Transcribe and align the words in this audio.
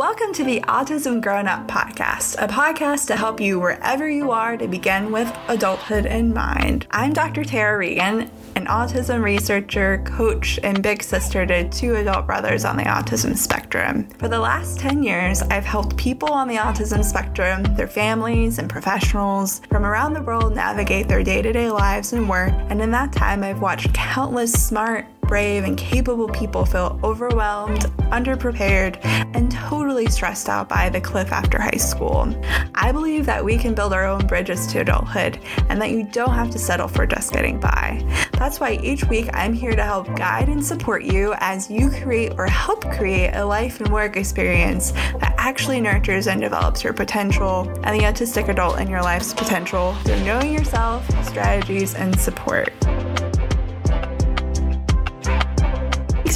Welcome 0.00 0.32
to 0.32 0.44
the 0.44 0.60
Autism 0.62 1.20
Grown 1.20 1.46
Up 1.46 1.68
Podcast, 1.68 2.36
a 2.42 2.48
podcast 2.48 3.06
to 3.08 3.16
help 3.16 3.38
you 3.38 3.60
wherever 3.60 4.08
you 4.08 4.30
are 4.30 4.56
to 4.56 4.66
begin 4.66 5.12
with 5.12 5.30
adulthood 5.46 6.06
in 6.06 6.32
mind. 6.32 6.86
I'm 6.90 7.12
Dr. 7.12 7.44
Tara 7.44 7.76
Regan, 7.76 8.30
an 8.56 8.64
autism 8.64 9.22
researcher, 9.22 10.02
coach, 10.06 10.58
and 10.62 10.82
big 10.82 11.02
sister 11.02 11.44
to 11.44 11.68
two 11.68 11.96
adult 11.96 12.24
brothers 12.24 12.64
on 12.64 12.78
the 12.78 12.84
autism 12.84 13.36
spectrum. 13.36 14.08
For 14.16 14.28
the 14.28 14.40
last 14.40 14.78
10 14.78 15.02
years, 15.02 15.42
I've 15.42 15.66
helped 15.66 15.98
people 15.98 16.32
on 16.32 16.48
the 16.48 16.56
autism 16.56 17.04
spectrum, 17.04 17.62
their 17.76 17.86
families, 17.86 18.58
and 18.58 18.70
professionals 18.70 19.60
from 19.68 19.84
around 19.84 20.14
the 20.14 20.22
world 20.22 20.54
navigate 20.54 21.08
their 21.08 21.22
day 21.22 21.42
to 21.42 21.52
day 21.52 21.70
lives 21.70 22.14
and 22.14 22.26
work. 22.26 22.54
And 22.70 22.80
in 22.80 22.90
that 22.92 23.12
time, 23.12 23.44
I've 23.44 23.60
watched 23.60 23.92
countless 23.92 24.50
smart, 24.54 25.04
brave, 25.30 25.62
and 25.62 25.78
capable 25.78 26.28
people 26.28 26.66
feel 26.66 27.00
overwhelmed, 27.04 27.82
underprepared, 28.10 28.98
and 29.34 29.50
totally 29.50 30.06
stressed 30.06 30.48
out 30.48 30.68
by 30.68 30.90
the 30.90 31.00
cliff 31.00 31.30
after 31.30 31.58
high 31.58 31.78
school. 31.78 32.28
I 32.74 32.90
believe 32.90 33.24
that 33.26 33.42
we 33.42 33.56
can 33.56 33.72
build 33.72 33.92
our 33.92 34.06
own 34.06 34.26
bridges 34.26 34.66
to 34.66 34.80
adulthood 34.80 35.38
and 35.68 35.80
that 35.80 35.92
you 35.92 36.02
don't 36.02 36.34
have 36.34 36.50
to 36.50 36.58
settle 36.58 36.88
for 36.88 37.06
just 37.06 37.32
getting 37.32 37.60
by. 37.60 38.04
That's 38.32 38.58
why 38.58 38.80
each 38.82 39.04
week 39.04 39.30
I'm 39.32 39.52
here 39.52 39.76
to 39.76 39.84
help 39.84 40.14
guide 40.16 40.48
and 40.48 40.64
support 40.64 41.04
you 41.04 41.34
as 41.38 41.70
you 41.70 41.90
create 41.90 42.32
or 42.36 42.46
help 42.46 42.90
create 42.90 43.30
a 43.34 43.44
life 43.44 43.80
and 43.80 43.92
work 43.92 44.16
experience 44.16 44.90
that 44.90 45.34
actually 45.38 45.80
nurtures 45.80 46.26
and 46.26 46.40
develops 46.40 46.82
your 46.82 46.92
potential 46.92 47.68
and 47.84 47.98
the 47.98 48.04
autistic 48.04 48.48
adult 48.48 48.80
in 48.80 48.88
your 48.88 49.02
life's 49.02 49.32
potential 49.32 49.94
through 50.04 50.24
knowing 50.24 50.52
yourself, 50.52 51.08
strategies, 51.24 51.94
and 51.94 52.18
support. 52.18 52.72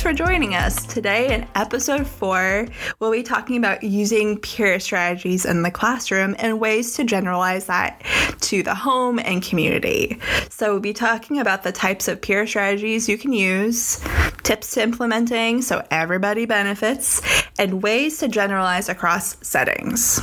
For 0.05 0.13
joining 0.13 0.55
us. 0.55 0.85
Today, 0.85 1.35
in 1.35 1.47
episode 1.55 2.07
four, 2.07 2.69
we'll 3.01 3.11
be 3.11 3.23
talking 3.23 3.56
about 3.56 3.83
using 3.83 4.39
peer 4.39 4.78
strategies 4.78 5.47
in 5.47 5.62
the 5.62 5.70
classroom 5.70 6.37
and 6.39 6.61
ways 6.61 6.92
to 6.97 7.05
generalize 7.05 7.65
that 7.69 8.03
to 8.41 8.62
the 8.62 8.75
home 8.75 9.19
and 9.19 9.43
community. 9.43 10.20
So, 10.51 10.73
we'll 10.73 10.81
be 10.81 10.93
talking 10.93 11.39
about 11.39 11.62
the 11.62 11.73
types 11.73 12.06
of 12.06 12.20
peer 12.20 12.47
strategies 12.47 13.09
you 13.09 13.17
can 13.17 13.33
use, 13.33 13.98
tips 14.43 14.73
to 14.73 14.83
implementing 14.83 15.62
so 15.62 15.83
everybody 15.91 16.45
benefits, 16.45 17.23
and 17.59 17.83
ways 17.83 18.19
to 18.19 18.28
generalize 18.28 18.91
across 18.91 19.39
settings. 19.41 20.21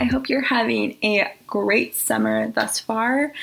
I 0.00 0.04
hope 0.04 0.30
you're 0.30 0.40
having 0.40 0.96
a 1.04 1.30
great 1.46 1.94
summer 1.94 2.48
thus 2.48 2.80
far. 2.80 3.34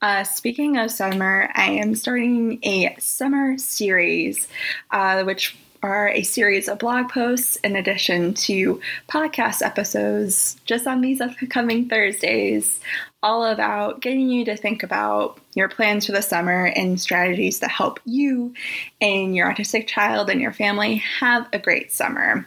Uh, 0.00 0.24
speaking 0.24 0.78
of 0.78 0.90
summer, 0.90 1.50
I 1.54 1.72
am 1.72 1.94
starting 1.94 2.58
a 2.62 2.96
summer 2.98 3.58
series, 3.58 4.48
uh, 4.90 5.24
which 5.24 5.58
are 5.82 6.08
a 6.08 6.22
series 6.22 6.70
of 6.70 6.78
blog 6.78 7.10
posts 7.10 7.56
in 7.56 7.76
addition 7.76 8.32
to 8.32 8.80
podcast 9.10 9.60
episodes 9.60 10.56
just 10.64 10.86
on 10.86 11.02
these 11.02 11.20
upcoming 11.20 11.86
Thursdays, 11.86 12.80
all 13.22 13.44
about 13.44 14.00
getting 14.00 14.30
you 14.30 14.46
to 14.46 14.56
think 14.56 14.82
about 14.82 15.38
your 15.54 15.68
plans 15.68 16.06
for 16.06 16.12
the 16.12 16.22
summer 16.22 16.72
and 16.74 16.98
strategies 16.98 17.60
to 17.60 17.68
help 17.68 18.00
you 18.06 18.54
and 19.02 19.36
your 19.36 19.52
autistic 19.52 19.86
child 19.86 20.30
and 20.30 20.40
your 20.40 20.52
family 20.52 20.96
have 20.96 21.46
a 21.52 21.58
great 21.58 21.92
summer. 21.92 22.46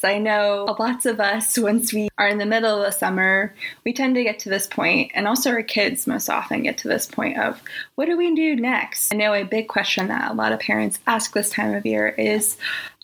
Because 0.00 0.14
I 0.14 0.18
know 0.18 0.76
lots 0.78 1.04
of 1.04 1.20
us, 1.20 1.58
once 1.58 1.92
we 1.92 2.08
are 2.16 2.28
in 2.28 2.38
the 2.38 2.46
middle 2.46 2.78
of 2.78 2.84
the 2.84 2.90
summer, 2.90 3.54
we 3.84 3.92
tend 3.92 4.14
to 4.14 4.22
get 4.22 4.38
to 4.40 4.48
this 4.48 4.66
point, 4.66 5.10
and 5.14 5.28
also 5.28 5.50
our 5.50 5.62
kids 5.62 6.06
most 6.06 6.30
often 6.30 6.62
get 6.62 6.78
to 6.78 6.88
this 6.88 7.06
point 7.06 7.38
of 7.38 7.62
what 7.96 8.06
do 8.06 8.16
we 8.16 8.34
do 8.34 8.56
next? 8.56 9.12
I 9.12 9.16
know 9.16 9.34
a 9.34 9.44
big 9.44 9.68
question 9.68 10.08
that 10.08 10.30
a 10.30 10.34
lot 10.34 10.52
of 10.52 10.60
parents 10.60 11.00
ask 11.06 11.34
this 11.34 11.50
time 11.50 11.74
of 11.74 11.84
year 11.84 12.08
is 12.08 12.56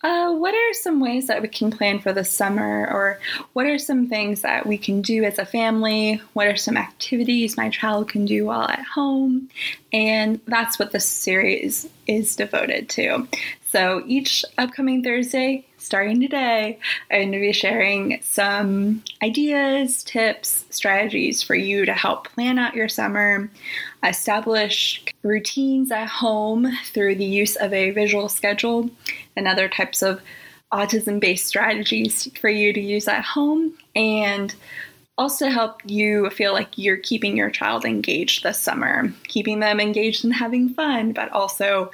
uh, 0.02 0.32
what 0.32 0.54
are 0.54 0.74
some 0.74 1.00
ways 1.00 1.26
that 1.26 1.42
we 1.42 1.48
can 1.48 1.70
plan 1.70 1.98
for 1.98 2.12
the 2.12 2.24
summer, 2.24 2.88
or 2.90 3.18
what 3.52 3.66
are 3.66 3.78
some 3.78 4.08
things 4.08 4.42
that 4.42 4.66
we 4.66 4.78
can 4.78 5.02
do 5.02 5.24
as 5.24 5.38
a 5.38 5.44
family? 5.44 6.22
What 6.32 6.46
are 6.46 6.56
some 6.56 6.76
activities 6.76 7.56
my 7.56 7.68
child 7.68 8.08
can 8.08 8.24
do 8.24 8.46
while 8.46 8.68
at 8.68 8.84
home? 8.84 9.50
And 9.92 10.40
that's 10.46 10.78
what 10.78 10.92
this 10.92 11.06
series 11.06 11.88
is 12.06 12.36
devoted 12.36 12.88
to. 12.90 13.26
So 13.70 14.02
each 14.06 14.44
upcoming 14.56 15.02
Thursday, 15.02 15.66
starting 15.86 16.20
today, 16.20 16.80
I'm 17.12 17.20
going 17.20 17.32
to 17.32 17.38
be 17.38 17.52
sharing 17.52 18.20
some 18.20 19.04
ideas, 19.22 20.02
tips, 20.02 20.64
strategies 20.70 21.44
for 21.44 21.54
you 21.54 21.86
to 21.86 21.94
help 21.94 22.26
plan 22.26 22.58
out 22.58 22.74
your 22.74 22.88
summer, 22.88 23.48
establish 24.02 25.04
routines 25.22 25.92
at 25.92 26.08
home 26.08 26.68
through 26.86 27.14
the 27.14 27.24
use 27.24 27.54
of 27.54 27.72
a 27.72 27.92
visual 27.92 28.28
schedule, 28.28 28.90
and 29.36 29.46
other 29.46 29.68
types 29.68 30.02
of 30.02 30.20
autism 30.72 31.20
based 31.20 31.46
strategies 31.46 32.28
for 32.40 32.50
you 32.50 32.72
to 32.72 32.80
use 32.80 33.06
at 33.06 33.24
home, 33.24 33.72
and 33.94 34.56
also 35.16 35.48
help 35.48 35.80
you 35.86 36.28
feel 36.30 36.52
like 36.52 36.76
you're 36.76 36.96
keeping 36.96 37.36
your 37.36 37.48
child 37.48 37.84
engaged 37.84 38.42
this 38.42 38.58
summer, 38.58 39.10
keeping 39.28 39.60
them 39.60 39.78
engaged 39.78 40.24
and 40.24 40.34
having 40.34 40.68
fun, 40.68 41.12
but 41.12 41.30
also 41.30 41.90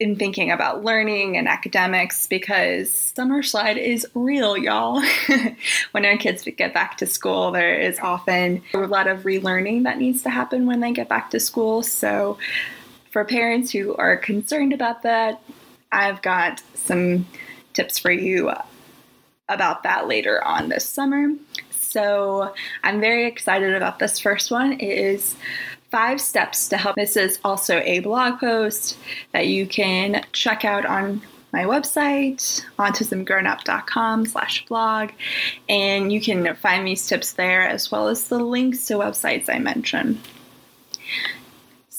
in 0.00 0.16
thinking 0.16 0.50
about 0.50 0.84
learning 0.84 1.36
and 1.36 1.46
academics 1.46 2.26
because 2.26 2.90
summer 2.90 3.42
slide 3.42 3.78
is 3.78 4.06
real, 4.14 4.56
y'all. 4.56 5.00
when 5.92 6.04
our 6.04 6.16
kids 6.16 6.46
get 6.56 6.74
back 6.74 6.98
to 6.98 7.06
school, 7.06 7.52
there 7.52 7.74
is 7.78 7.98
often 8.00 8.62
a 8.74 8.78
lot 8.78 9.06
of 9.06 9.20
relearning 9.20 9.84
that 9.84 9.98
needs 9.98 10.22
to 10.24 10.30
happen 10.30 10.66
when 10.66 10.80
they 10.80 10.92
get 10.92 11.08
back 11.08 11.30
to 11.30 11.38
school. 11.38 11.82
So, 11.82 12.38
for 13.12 13.24
parents 13.24 13.70
who 13.70 13.94
are 13.94 14.16
concerned 14.16 14.72
about 14.72 15.04
that, 15.04 15.40
I've 15.92 16.20
got 16.22 16.60
some 16.74 17.26
tips 17.72 18.00
for 18.00 18.10
you 18.10 18.50
about 19.48 19.84
that 19.84 20.08
later 20.08 20.42
on 20.42 20.68
this 20.68 20.84
summer. 20.84 21.28
So, 21.70 22.52
I'm 22.82 23.00
very 23.00 23.26
excited 23.26 23.72
about 23.76 24.00
this 24.00 24.18
first 24.18 24.50
one. 24.50 24.72
It 24.72 24.82
is 24.82 25.36
five 25.94 26.20
steps 26.20 26.66
to 26.66 26.76
help. 26.76 26.96
This 26.96 27.16
is 27.16 27.38
also 27.44 27.78
a 27.84 28.00
blog 28.00 28.40
post 28.40 28.98
that 29.30 29.46
you 29.46 29.64
can 29.64 30.24
check 30.32 30.64
out 30.64 30.84
on 30.84 31.22
my 31.52 31.62
website, 31.62 32.64
autismgrownup.com 32.80 34.26
slash 34.26 34.66
blog, 34.66 35.10
and 35.68 36.12
you 36.12 36.20
can 36.20 36.56
find 36.56 36.84
these 36.84 37.06
tips 37.06 37.34
there 37.34 37.62
as 37.62 37.92
well 37.92 38.08
as 38.08 38.26
the 38.26 38.40
links 38.40 38.86
to 38.86 38.94
websites 38.94 39.48
I 39.48 39.60
mentioned. 39.60 40.20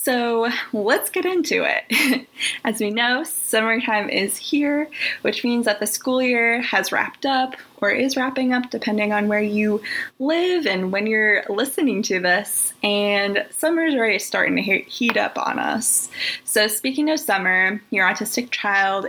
So 0.06 0.52
let's 0.72 1.10
get 1.10 1.26
into 1.26 1.66
it. 1.68 2.28
As 2.64 2.80
we 2.80 2.92
know, 2.92 3.24
summertime 3.24 4.08
is 4.08 4.38
here, 4.38 4.88
which 5.24 5.44
means 5.44 5.66
that 5.66 5.80
the 5.80 5.88
school 5.88 6.22
year 6.22 6.62
has 6.62 6.92
wrapped 6.92 7.26
up 7.26 7.56
or 7.82 7.90
is 7.90 8.16
wrapping 8.16 8.54
up, 8.54 8.70
depending 8.70 9.14
on 9.14 9.28
where 9.28 9.42
you 9.42 9.82
live 10.20 10.68
and 10.68 10.92
when 10.92 11.08
you're 11.08 11.44
listening 11.50 12.04
to 12.04 12.20
this. 12.20 12.72
And 12.84 13.48
summer's 13.50 13.96
already 13.96 14.20
starting 14.20 14.58
to 14.58 14.62
heat 14.62 15.18
up 15.18 15.40
on 15.40 15.58
us. 15.58 16.12
So, 16.44 16.68
speaking 16.68 17.10
of 17.10 17.20
summer, 17.20 17.82
your 17.90 18.08
autistic 18.08 18.52
child 18.52 19.08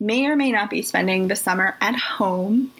may 0.00 0.26
or 0.26 0.36
may 0.36 0.52
not 0.52 0.68
be 0.68 0.82
spending 0.82 1.28
the 1.28 1.36
summer 1.36 1.78
at 1.80 1.96
home. 1.96 2.70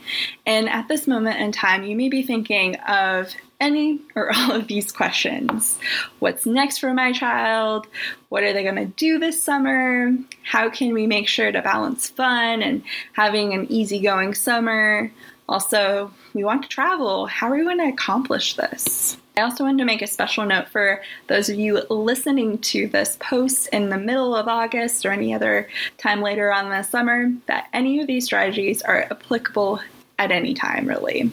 And 0.44 0.68
at 0.68 0.88
this 0.88 1.06
moment 1.06 1.40
in 1.40 1.52
time, 1.52 1.84
you 1.84 1.96
may 1.96 2.10
be 2.10 2.22
thinking 2.22 2.76
of 2.80 3.34
any 3.60 4.00
or 4.14 4.32
all 4.36 4.52
of 4.52 4.66
these 4.66 4.90
questions. 4.90 5.78
What's 6.18 6.46
next 6.46 6.78
for 6.78 6.92
my 6.92 7.12
child? 7.12 7.86
What 8.28 8.42
are 8.42 8.52
they 8.52 8.62
going 8.62 8.76
to 8.76 8.86
do 8.86 9.18
this 9.18 9.42
summer? 9.42 10.16
How 10.42 10.70
can 10.70 10.92
we 10.94 11.06
make 11.06 11.28
sure 11.28 11.52
to 11.52 11.62
balance 11.62 12.08
fun 12.08 12.62
and 12.62 12.82
having 13.12 13.52
an 13.52 13.70
easygoing 13.70 14.34
summer? 14.34 15.12
Also, 15.48 16.12
we 16.32 16.44
want 16.44 16.62
to 16.62 16.68
travel. 16.68 17.26
How 17.26 17.48
are 17.48 17.56
we 17.56 17.64
going 17.64 17.78
to 17.78 17.88
accomplish 17.88 18.54
this? 18.54 19.16
I 19.36 19.42
also 19.42 19.64
wanted 19.64 19.78
to 19.78 19.84
make 19.84 20.02
a 20.02 20.06
special 20.06 20.44
note 20.44 20.68
for 20.68 21.02
those 21.28 21.48
of 21.48 21.58
you 21.58 21.82
listening 21.88 22.58
to 22.58 22.88
this 22.88 23.16
post 23.20 23.68
in 23.68 23.88
the 23.88 23.96
middle 23.96 24.36
of 24.36 24.48
August 24.48 25.06
or 25.06 25.12
any 25.12 25.32
other 25.32 25.68
time 25.98 26.20
later 26.20 26.52
on 26.52 26.68
the 26.68 26.82
summer 26.82 27.32
that 27.46 27.68
any 27.72 28.00
of 28.00 28.06
these 28.06 28.26
strategies 28.26 28.82
are 28.82 29.06
applicable 29.10 29.80
at 30.20 30.30
any 30.30 30.52
time, 30.52 30.86
really. 30.86 31.32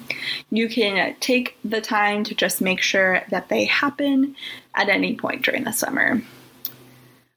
You 0.50 0.70
can 0.70 1.14
take 1.20 1.58
the 1.66 1.82
time 1.82 2.24
to 2.24 2.34
just 2.34 2.62
make 2.62 2.80
sure 2.80 3.22
that 3.30 3.50
they 3.50 3.66
happen 3.66 4.38
at 4.74 4.88
any 4.88 5.14
point 5.16 5.44
during 5.44 5.66
the 5.66 5.74
summer. 5.74 6.22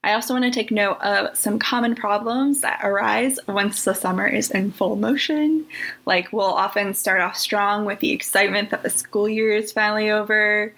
I 0.05 0.15
also 0.15 0.33
want 0.33 0.45
to 0.45 0.51
take 0.53 0.71
note 0.71 0.99
of 1.01 1.37
some 1.37 1.59
common 1.59 1.97
problems 1.97 2.61
that 2.61 2.81
arise 2.85 3.41
once 3.49 3.85
the 3.85 3.95
summer 3.95 4.29
is 4.29 4.51
in 4.53 4.71
full 4.71 4.95
motion. 4.95 5.67
Like, 6.07 6.33
we'll 6.33 6.47
often 6.47 6.95
start 6.95 7.21
off 7.21 7.37
strong 7.37 7.85
with 7.85 7.99
the 7.99 8.13
excitement 8.13 8.71
that 8.71 8.85
the 8.85 8.89
school 8.89 9.29
year 9.29 9.53
is 9.53 9.73
finally 9.73 10.09
over. 10.09 10.73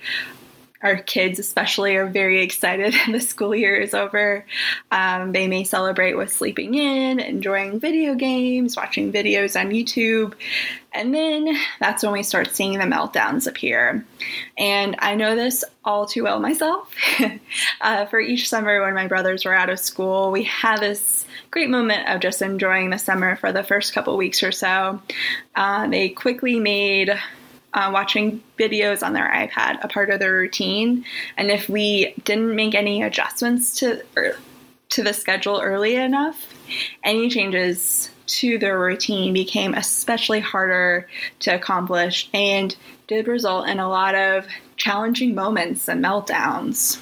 Our 0.83 0.97
kids, 0.97 1.39
especially, 1.39 1.97
are 1.97 2.07
very 2.07 2.43
excited 2.43 2.95
the 3.11 3.21
school 3.21 3.55
year 3.55 3.77
is 3.77 3.95
over. 3.95 4.45
Um, 4.91 5.33
they 5.33 5.47
may 5.49 5.65
celebrate 5.65 6.15
with 6.15 6.33
sleeping 6.33 6.75
in, 6.75 7.21
enjoying 7.21 7.81
video 7.81 8.15
games, 8.15 8.77
watching 8.77 9.13
videos 9.13 9.59
on 9.59 9.71
YouTube. 9.71 10.35
And 10.95 11.15
then 11.15 11.57
that's 11.81 12.03
when 12.03 12.13
we 12.13 12.23
start 12.23 12.55
seeing 12.55 12.79
the 12.79 12.85
meltdowns 12.85 13.47
appear. 13.47 14.05
And 14.59 14.97
I 14.99 15.15
know 15.15 15.37
this 15.37 15.65
all 15.85 16.07
too 16.07 16.25
well 16.25 16.39
myself. 16.39 16.95
uh, 17.81 18.07
for 18.07 18.21
each 18.21 18.49
summer 18.49 18.83
when 18.83 18.95
my 18.95 19.07
brothers 19.07 19.45
were 19.45 19.55
out 19.55 19.71
of 19.71 19.79
school, 19.79 20.31
we 20.31 20.45
had 20.45 20.81
this 20.81 21.25
great 21.51 21.71
moment 21.71 22.09
of 22.09 22.21
just 22.21 22.43
enjoying 22.43 22.91
the 22.91 22.99
summer 22.99 23.37
for 23.37 23.53
the 23.53 23.63
first 23.63 23.95
couple 23.95 24.17
weeks 24.17 24.43
or 24.43 24.53
so. 24.53 25.01
Uh, 25.55 25.87
they 25.87 26.09
quickly 26.11 26.61
made 26.61 27.19
uh, 27.75 27.91
watching 27.93 28.43
videos 28.59 29.05
on 29.05 29.13
their 29.13 29.29
iPad 29.29 29.83
a 29.83 29.89
part 29.89 30.11
of 30.11 30.21
their 30.21 30.33
routine. 30.33 31.05
And 31.37 31.51
if 31.51 31.69
we 31.69 32.15
didn't 32.25 32.55
make 32.55 32.75
any 32.75 33.03
adjustments 33.03 33.77
to 33.81 34.03
er, 34.17 34.37
to 34.91 35.03
the 35.03 35.15
schedule 35.15 35.61
early 35.63 35.97
enough, 35.97 36.53
any 37.03 37.31
changes 37.31 38.11
to 38.27 38.59
their 38.59 38.79
routine 38.79 39.33
became 39.33 39.75
especially 39.75 40.41
harder 40.41 41.09
to 41.41 41.55
accomplish 41.55 42.29
and 42.33 42.77
did 43.07 43.27
result 43.27 43.69
in 43.69 43.79
a 43.79 43.89
lot 43.89 44.15
of 44.15 44.47
challenging 44.77 45.35
moments 45.35 45.89
and 45.89 46.05
meltdowns. 46.05 47.01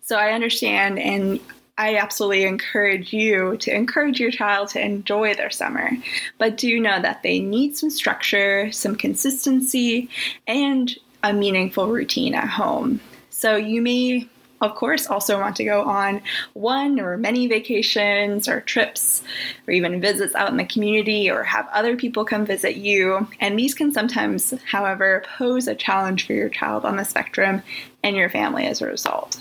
So 0.00 0.16
I 0.16 0.32
understand 0.32 0.98
and 0.98 1.40
I 1.76 1.96
absolutely 1.96 2.44
encourage 2.44 3.12
you 3.12 3.56
to 3.58 3.74
encourage 3.74 4.20
your 4.20 4.30
child 4.30 4.68
to 4.70 4.80
enjoy 4.80 5.34
their 5.34 5.50
summer, 5.50 5.90
but 6.38 6.56
do 6.56 6.78
know 6.78 7.02
that 7.02 7.22
they 7.24 7.40
need 7.40 7.76
some 7.76 7.90
structure, 7.90 8.70
some 8.70 8.94
consistency, 8.94 10.08
and 10.46 10.96
a 11.24 11.32
meaningful 11.32 11.88
routine 11.88 12.34
at 12.34 12.48
home. 12.48 13.00
So 13.30 13.56
you 13.56 13.82
may 13.82 14.28
of 14.60 14.74
course, 14.76 15.06
also 15.06 15.38
want 15.38 15.56
to 15.56 15.64
go 15.64 15.82
on 15.82 16.22
one 16.54 16.98
or 16.98 17.18
many 17.18 17.46
vacations 17.46 18.48
or 18.48 18.62
trips 18.62 19.22
or 19.66 19.72
even 19.74 20.00
visits 20.00 20.34
out 20.34 20.48
in 20.48 20.56
the 20.56 20.64
community 20.64 21.30
or 21.30 21.42
have 21.42 21.68
other 21.70 21.96
people 21.96 22.24
come 22.24 22.46
visit 22.46 22.76
you. 22.76 23.28
And 23.40 23.58
these 23.58 23.74
can 23.74 23.92
sometimes, 23.92 24.54
however, 24.64 25.22
pose 25.36 25.68
a 25.68 25.74
challenge 25.74 26.26
for 26.26 26.32
your 26.32 26.48
child 26.48 26.86
on 26.86 26.96
the 26.96 27.04
spectrum 27.04 27.62
and 28.02 28.16
your 28.16 28.30
family 28.30 28.64
as 28.64 28.80
a 28.80 28.86
result. 28.86 29.38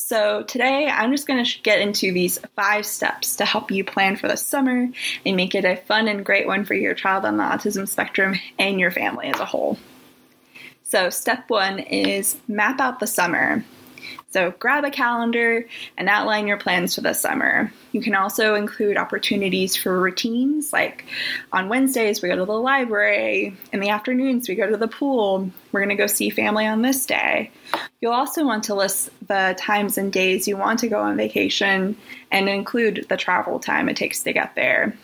So, 0.00 0.44
today 0.44 0.86
I'm 0.86 1.10
just 1.10 1.26
going 1.26 1.44
to 1.44 1.62
get 1.62 1.80
into 1.80 2.12
these 2.12 2.38
five 2.54 2.86
steps 2.86 3.34
to 3.34 3.44
help 3.44 3.72
you 3.72 3.82
plan 3.82 4.14
for 4.14 4.28
the 4.28 4.36
summer 4.36 4.88
and 5.26 5.36
make 5.36 5.56
it 5.56 5.64
a 5.64 5.74
fun 5.74 6.06
and 6.06 6.24
great 6.24 6.46
one 6.46 6.64
for 6.64 6.74
your 6.74 6.94
child 6.94 7.24
on 7.24 7.36
the 7.36 7.42
autism 7.42 7.86
spectrum 7.88 8.36
and 8.60 8.78
your 8.78 8.92
family 8.92 9.26
as 9.26 9.40
a 9.40 9.44
whole. 9.44 9.76
So, 10.84 11.10
step 11.10 11.50
one 11.50 11.80
is 11.80 12.36
map 12.46 12.78
out 12.78 13.00
the 13.00 13.08
summer. 13.08 13.64
So 14.30 14.50
grab 14.50 14.84
a 14.84 14.90
calendar 14.90 15.66
and 15.96 16.08
outline 16.08 16.46
your 16.46 16.58
plans 16.58 16.94
for 16.94 17.00
the 17.00 17.14
summer. 17.14 17.72
You 17.92 18.02
can 18.02 18.14
also 18.14 18.54
include 18.54 18.96
opportunities 18.96 19.74
for 19.74 19.98
routines, 19.98 20.72
like 20.72 21.06
on 21.52 21.68
Wednesdays, 21.68 22.20
we 22.20 22.28
go 22.28 22.36
to 22.36 22.44
the 22.44 22.52
library. 22.52 23.56
In 23.72 23.80
the 23.80 23.88
afternoons, 23.88 24.48
we 24.48 24.54
go 24.54 24.68
to 24.68 24.76
the 24.76 24.88
pool. 24.88 25.50
We're 25.72 25.80
going 25.80 25.96
to 25.96 26.02
go 26.02 26.06
see 26.06 26.30
family 26.30 26.66
on 26.66 26.82
this 26.82 27.06
day. 27.06 27.50
You'll 28.00 28.12
also 28.12 28.44
want 28.44 28.64
to 28.64 28.74
list 28.74 29.10
the 29.26 29.56
times 29.58 29.98
and 29.98 30.12
days 30.12 30.46
you 30.46 30.56
want 30.56 30.80
to 30.80 30.88
go 30.88 31.00
on 31.00 31.16
vacation 31.16 31.96
and 32.30 32.48
include 32.48 33.06
the 33.08 33.16
travel 33.16 33.58
time 33.58 33.88
it 33.88 33.96
takes 33.96 34.22
to 34.24 34.32
get 34.32 34.54
there 34.54 34.96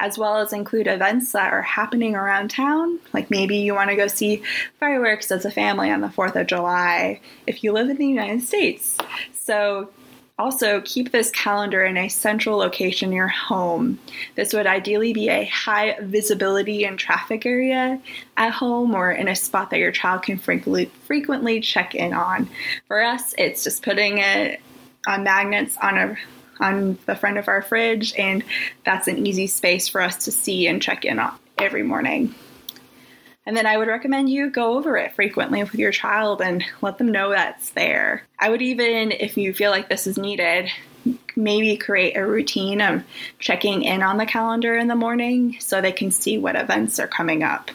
as 0.00 0.18
well 0.18 0.38
as 0.38 0.52
include 0.52 0.88
events 0.88 1.30
that 1.32 1.52
are 1.52 1.62
happening 1.62 2.16
around 2.16 2.50
town. 2.50 2.98
Like 3.12 3.30
maybe 3.30 3.58
you 3.58 3.74
want 3.74 3.90
to 3.90 3.96
go 3.96 4.08
see 4.08 4.42
fireworks 4.80 5.30
as 5.30 5.44
a 5.44 5.50
family 5.50 5.90
on 5.90 6.00
the 6.00 6.08
4th 6.08 6.34
of 6.34 6.48
July 6.48 7.20
if 7.46 7.62
you 7.62 7.72
live 7.72 7.88
in 7.88 7.98
the 7.98 8.06
United 8.06 8.42
States. 8.42 8.98
So 9.32 9.90
also, 10.38 10.80
keep 10.80 11.12
this 11.12 11.30
calendar 11.32 11.84
in 11.84 11.98
a 11.98 12.08
central 12.08 12.56
location 12.56 13.10
near 13.10 13.28
home. 13.28 13.98
This 14.36 14.54
would 14.54 14.66
ideally 14.66 15.12
be 15.12 15.28
a 15.28 15.44
high 15.44 15.98
visibility 16.00 16.84
and 16.84 16.98
traffic 16.98 17.44
area 17.44 18.00
at 18.38 18.50
home 18.50 18.94
or 18.94 19.12
in 19.12 19.28
a 19.28 19.36
spot 19.36 19.68
that 19.68 19.80
your 19.80 19.92
child 19.92 20.22
can 20.22 20.38
frequently, 20.38 21.60
check 21.60 21.94
in 21.94 22.14
on. 22.14 22.48
For 22.88 23.02
us, 23.02 23.34
it's 23.36 23.62
just 23.64 23.82
putting 23.82 24.16
it 24.16 24.62
on 25.06 25.24
magnets 25.24 25.76
on 25.82 25.98
a 25.98 26.16
on 26.60 26.98
the 27.06 27.16
front 27.16 27.38
of 27.38 27.48
our 27.48 27.62
fridge, 27.62 28.14
and 28.16 28.44
that's 28.84 29.08
an 29.08 29.26
easy 29.26 29.46
space 29.46 29.88
for 29.88 30.00
us 30.00 30.24
to 30.24 30.32
see 30.32 30.66
and 30.66 30.82
check 30.82 31.04
in 31.04 31.18
on 31.18 31.36
every 31.58 31.82
morning. 31.82 32.34
And 33.46 33.56
then 33.56 33.66
I 33.66 33.78
would 33.78 33.88
recommend 33.88 34.30
you 34.30 34.50
go 34.50 34.76
over 34.76 34.96
it 34.96 35.14
frequently 35.14 35.62
with 35.62 35.74
your 35.74 35.92
child 35.92 36.42
and 36.42 36.64
let 36.82 36.98
them 36.98 37.10
know 37.10 37.30
that's 37.30 37.70
there. 37.70 38.22
I 38.38 38.50
would 38.50 38.62
even, 38.62 39.12
if 39.12 39.36
you 39.36 39.54
feel 39.54 39.70
like 39.70 39.88
this 39.88 40.06
is 40.06 40.18
needed, 40.18 40.70
maybe 41.34 41.76
create 41.76 42.16
a 42.16 42.26
routine 42.26 42.80
of 42.80 43.02
checking 43.38 43.82
in 43.82 44.02
on 44.02 44.18
the 44.18 44.26
calendar 44.26 44.76
in 44.76 44.88
the 44.88 44.94
morning 44.94 45.56
so 45.58 45.80
they 45.80 45.92
can 45.92 46.10
see 46.10 46.38
what 46.38 46.54
events 46.54 46.98
are 46.98 47.08
coming 47.08 47.42
up. 47.42 47.70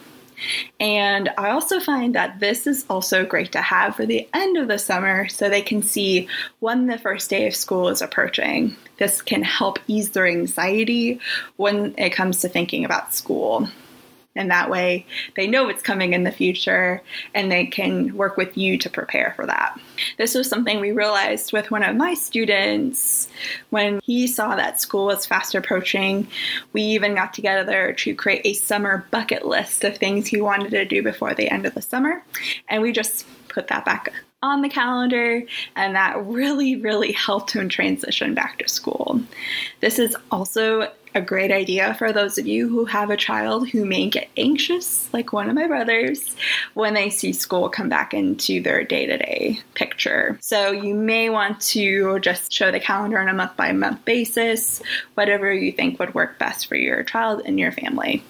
And 0.80 1.30
I 1.38 1.52
also 1.52 1.80
find 1.80 2.16
that 2.16 2.40
this 2.40 2.68
is 2.68 2.86
also 2.90 3.26
great 3.26 3.52
to 3.54 3.62
have 3.62 3.96
for 3.96 4.06
the 4.06 4.28
end 4.34 4.58
of 4.58 4.68
the 4.68 4.78
summer 4.78 5.28
so 5.28 5.50
they 5.50 5.62
can 5.62 5.82
see 5.82 6.28
when 6.60 6.88
the 6.88 6.98
first 6.98 7.30
day 7.30 7.48
of 7.48 7.56
school 7.56 7.90
is 7.90 8.02
approaching. 8.02 8.76
This 8.98 9.22
can 9.22 9.44
help 9.44 9.80
ease 9.88 10.12
their 10.12 10.28
anxiety 10.28 11.20
when 11.58 11.96
it 11.98 12.12
comes 12.12 12.42
to 12.42 12.50
thinking 12.50 12.86
about 12.86 13.14
school. 13.14 13.68
And 14.36 14.52
that 14.52 14.70
way 14.70 15.06
they 15.36 15.48
know 15.48 15.70
it's 15.70 15.82
coming 15.82 16.14
in 16.14 16.24
the 16.24 16.32
future 16.32 17.02
and 17.34 17.52
they 17.52 17.66
can 17.66 18.16
work 18.16 18.36
with 18.36 18.58
you 18.58 18.78
to 18.80 18.90
prepare 18.90 19.34
for 19.36 19.46
that. 19.46 19.80
This 20.18 20.36
was 20.36 20.50
something 20.50 20.80
we 20.80 20.92
realized 20.92 21.54
with 21.54 21.72
one 21.72 21.84
of 21.84 21.96
my 21.96 22.14
students 22.14 23.30
when 23.70 24.02
he 24.04 24.28
saw 24.28 24.56
that 24.56 24.82
school 24.82 25.06
was 25.06 25.26
fast 25.26 25.56
approaching. 25.56 26.28
We 26.74 26.82
even 26.82 27.16
got 27.16 27.34
together 27.34 27.94
to 27.94 28.16
create 28.16 28.42
a 28.46 28.54
summer 28.54 29.08
bucket 29.12 29.46
list 29.46 29.84
of 29.84 29.98
things 29.98 30.28
he 30.28 30.42
wanted 30.42 30.72
to 30.72 30.86
do 30.86 31.02
before 31.02 31.34
the 31.34 31.50
end 31.50 31.66
of 31.66 31.74
the 31.74 31.82
summer. 31.82 32.24
And 32.68 32.82
we 32.82 32.92
just 32.92 33.26
put 33.56 33.70
that 33.70 33.86
back 33.86 34.14
on 34.44 34.62
the 34.62 34.70
calendar, 34.70 35.42
and 35.76 35.96
that 35.96 36.24
really, 36.24 36.76
really 36.76 37.14
helped 37.14 37.52
him 37.52 37.68
transition 37.68 38.36
back 38.36 38.60
to 38.60 38.70
school. 38.70 39.20
This 39.80 39.98
is 39.98 40.16
also 40.30 40.92
a 41.16 41.22
great 41.22 41.50
idea 41.50 41.94
for 41.94 42.12
those 42.12 42.38
of 42.38 42.46
you 42.46 42.68
who 42.68 42.84
have 42.84 43.10
a 43.10 43.16
child 43.16 43.70
who 43.70 43.86
may 43.86 44.10
get 44.10 44.28
anxious, 44.36 45.12
like 45.14 45.32
one 45.32 45.48
of 45.48 45.56
my 45.56 45.66
brothers, 45.66 46.36
when 46.74 46.94
they 46.94 47.10
see 47.10 47.32
school 47.32 47.70
come 47.70 47.88
back 47.88 48.14
into 48.14 48.62
their 48.62 48.84
day 48.84 49.06
to 49.06 49.18
day 49.18 49.58
picture. 49.74 50.38
So 50.42 50.72
you 50.72 50.94
may 50.94 51.30
want 51.30 51.62
to 51.62 52.20
just 52.20 52.52
show 52.52 52.70
the 52.70 52.82
calendar 52.82 53.18
on 53.18 53.30
a 53.30 53.34
month 53.34 53.56
by 53.56 53.72
month 53.72 54.04
basis, 54.04 54.82
whatever 55.14 55.52
you 55.54 55.72
think 55.72 55.98
would 56.00 56.14
work 56.14 56.38
best 56.38 56.68
for 56.68 56.76
your 56.76 57.02
child 57.04 57.42
and 57.46 57.58
your 57.58 57.72
family. 57.72 58.22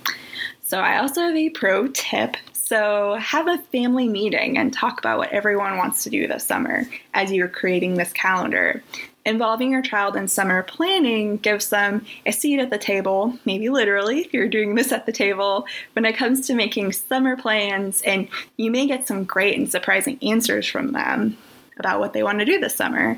So 0.62 0.80
I 0.80 1.00
also 1.00 1.22
have 1.22 1.36
a 1.36 1.50
pro 1.50 1.88
tip 1.88 2.38
so, 2.66 3.14
have 3.22 3.48
a 3.48 3.60
family 3.60 4.08
meeting 4.08 4.58
and 4.58 4.74
talk 4.74 4.98
about 4.98 5.20
what 5.20 5.32
everyone 5.32 5.78
wants 5.78 6.04
to 6.04 6.10
do 6.10 6.28
this 6.28 6.46
summer 6.46 6.84
as 7.14 7.32
you're 7.32 7.48
creating 7.48 7.94
this 7.94 8.12
calendar. 8.12 8.82
Involving 9.24 9.72
your 9.72 9.84
child 9.84 10.16
in 10.16 10.28
summer 10.28 10.64
planning 10.64 11.38
gives 11.38 11.70
them 11.70 12.04
a 12.26 12.32
seat 12.32 12.60
at 12.60 12.72
the 12.72 12.80
table, 12.80 13.38
maybe 13.46 13.70
literally 13.70 14.22
if 14.22 14.34
you're 14.34 14.48
doing 14.48 14.74
this 14.74 14.92
at 14.92 15.06
the 15.06 15.12
table, 15.12 15.68
when 15.94 16.06
it 16.06 16.18
comes 16.18 16.48
to 16.48 16.56
making 16.56 16.92
summer 16.92 17.38
plans, 17.38 18.02
and 18.02 18.28
you 18.58 18.72
may 18.72 18.88
get 18.88 19.08
some 19.08 19.26
great 19.26 19.56
and 19.56 19.70
surprising 19.70 20.18
answers 20.24 20.68
from 20.68 20.92
them 20.92 21.38
about 21.78 22.00
what 22.00 22.14
they 22.14 22.24
want 22.24 22.40
to 22.40 22.46
do 22.46 22.60
this 22.60 22.76
summer. 22.76 23.18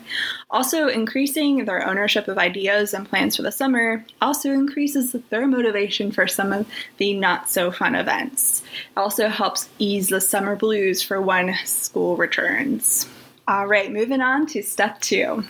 Also, 0.50 0.88
increasing 0.88 1.66
their 1.66 1.88
ownership 1.88 2.28
of 2.28 2.38
ideas 2.38 2.94
and 2.94 3.08
plans 3.08 3.36
for 3.36 3.42
the 3.42 3.52
summer 3.52 4.06
also 4.22 4.52
increases 4.52 5.16
their 5.30 5.48
motivation 5.48 6.12
for 6.12 6.28
some 6.28 6.54
of 6.54 6.68
the 6.98 7.14
not 7.14 7.50
so 7.50 7.72
fun 7.72 7.96
events. 7.96 8.64
It 8.96 9.00
also 9.00 9.28
helps 9.28 9.70
ease 9.80 10.10
the 10.10 10.22
summer 10.22 10.56
blues 10.56 11.02
for 11.02 11.22
when 11.22 11.56
school 11.66 12.18
returns. 12.18 13.08
All 13.48 13.68
right, 13.68 13.92
moving 13.92 14.22
on 14.22 14.46
to 14.48 14.62
step 14.62 15.00
two 15.02 15.44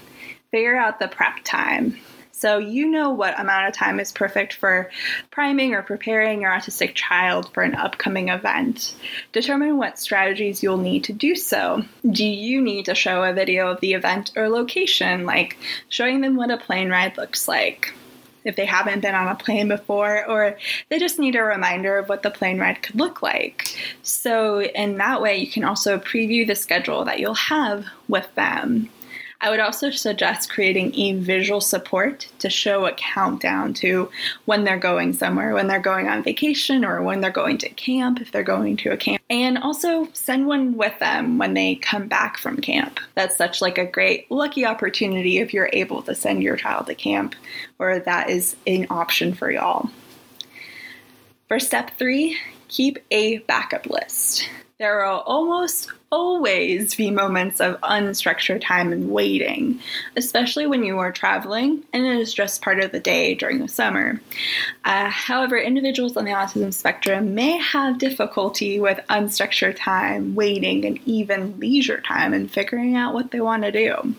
figure 0.51 0.77
out 0.77 0.99
the 0.99 1.07
prep 1.07 1.35
time. 1.43 1.97
So 2.37 2.59
you 2.59 2.85
know 2.85 3.09
what 3.09 3.39
amount 3.39 3.67
of 3.67 3.73
time 3.73 3.99
is 3.99 4.11
perfect 4.11 4.53
for 4.53 4.91
priming 5.31 5.73
or 5.73 5.81
preparing 5.81 6.43
your 6.43 6.51
autistic 6.51 6.93
child 6.93 7.51
for 7.51 7.63
an 7.63 7.73
upcoming 7.73 8.29
event. 8.29 8.95
Determine 9.31 9.79
what 9.79 9.97
strategies 9.97 10.61
you'll 10.61 10.77
need 10.77 11.03
to 11.05 11.13
do 11.13 11.35
so. 11.35 11.83
Do 12.07 12.23
you 12.23 12.61
need 12.61 12.85
to 12.85 12.93
show 12.93 13.23
a 13.23 13.33
video 13.33 13.71
of 13.71 13.79
the 13.79 13.93
event 13.93 14.33
or 14.35 14.49
location, 14.49 15.25
like 15.25 15.57
showing 15.89 16.21
them 16.21 16.35
what 16.35 16.51
a 16.51 16.57
plane 16.57 16.91
ride 16.91 17.17
looks 17.17 17.47
like? 17.47 17.95
If 18.43 18.55
they 18.55 18.67
haven't 18.67 19.01
been 19.01 19.15
on 19.15 19.29
a 19.29 19.35
plane 19.35 19.69
before, 19.69 20.23
or 20.29 20.59
they 20.89 20.99
just 20.99 21.17
need 21.17 21.35
a 21.35 21.41
reminder 21.41 21.97
of 21.97 22.07
what 22.07 22.21
the 22.21 22.29
plane 22.29 22.59
ride 22.59 22.83
could 22.83 22.95
look 22.95 23.23
like. 23.23 23.75
So, 24.03 24.61
in 24.61 24.97
that 24.99 25.23
way, 25.23 25.37
you 25.37 25.47
can 25.47 25.63
also 25.63 25.97
preview 25.97 26.45
the 26.45 26.55
schedule 26.55 27.03
that 27.05 27.19
you'll 27.19 27.33
have 27.33 27.87
with 28.07 28.33
them. 28.35 28.89
I 29.39 29.51
would 29.51 29.59
also 29.59 29.91
suggest 29.91 30.49
creating 30.49 30.95
a 30.95 31.13
visual 31.13 31.61
support 31.61 32.27
to 32.39 32.49
show 32.49 32.87
a 32.87 32.93
countdown 32.93 33.75
to 33.75 34.09
when 34.45 34.63
they're 34.63 34.79
going 34.79 35.13
somewhere, 35.13 35.53
when 35.53 35.67
they're 35.67 35.79
going 35.79 36.07
on 36.07 36.23
vacation, 36.23 36.83
or 36.83 37.03
when 37.03 37.21
they're 37.21 37.29
going 37.29 37.59
to 37.59 37.69
camp, 37.69 38.19
if 38.19 38.31
they're 38.31 38.41
going 38.41 38.77
to 38.77 38.91
a 38.91 38.97
camp. 38.97 39.21
And 39.29 39.59
also 39.59 40.07
send 40.13 40.47
one 40.47 40.75
with 40.75 40.97
them 40.99 41.37
when 41.37 41.53
they 41.53 41.75
come 41.75 42.07
back 42.07 42.37
from 42.37 42.57
camp. 42.57 42.99
That's 43.13 43.37
such 43.37 43.61
like 43.61 43.77
a 43.77 43.85
great 43.85 44.31
lucky 44.31 44.65
opportunity 44.65 45.37
if 45.37 45.53
you're 45.53 45.69
able 45.71 46.01
to 46.03 46.15
send 46.15 46.41
your 46.41 46.55
child 46.55 46.87
to 46.87 46.95
camp, 46.95 47.35
or 47.77 47.99
that 47.99 48.31
is 48.31 48.55
an 48.65 48.87
option 48.89 49.35
for 49.35 49.51
y'all. 49.51 49.91
For 51.47 51.59
step 51.59 51.91
three, 51.97 52.37
keep 52.69 52.97
a 53.11 53.37
backup 53.39 53.85
list. 53.85 54.49
There 54.79 55.03
are 55.03 55.21
almost 55.21 55.91
always 56.11 56.95
be 56.95 57.11
moments 57.11 57.59
of 57.59 57.79
unstructured 57.81 58.61
time 58.61 58.93
and 58.93 59.11
waiting, 59.11 59.79
especially 60.15 60.65
when 60.65 60.83
you 60.83 60.97
are 60.99 61.11
traveling 61.11 61.83
and 61.91 62.05
it 62.05 62.17
is 62.19 62.33
just 62.33 62.61
part 62.61 62.79
of 62.79 62.91
the 62.91 62.99
day 62.99 63.35
during 63.35 63.59
the 63.59 63.67
summer. 63.67 64.21
Uh, 64.85 65.09
however, 65.09 65.57
individuals 65.57 66.15
on 66.15 66.23
the 66.23 66.31
autism 66.31 66.73
spectrum 66.73 67.35
may 67.35 67.57
have 67.57 67.97
difficulty 67.97 68.79
with 68.79 68.99
unstructured 69.09 69.75
time, 69.77 70.33
waiting, 70.33 70.85
and 70.85 70.99
even 71.05 71.59
leisure 71.59 71.99
time 72.01 72.33
and 72.33 72.49
figuring 72.49 72.95
out 72.95 73.13
what 73.13 73.31
they 73.31 73.41
want 73.41 73.63
to 73.63 73.71
do. 73.71 74.15